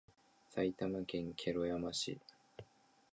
[0.49, 2.17] 埼玉県毛呂山町